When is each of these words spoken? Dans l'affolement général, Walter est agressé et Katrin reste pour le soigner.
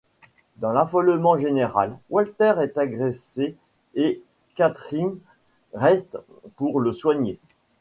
Dans 0.57 0.71
l'affolement 0.73 1.37
général, 1.37 1.95
Walter 2.09 2.55
est 2.61 2.75
agressé 2.79 3.55
et 3.93 4.19
Katrin 4.55 5.13
reste 5.75 6.17
pour 6.55 6.79
le 6.79 6.91
soigner. 6.91 7.39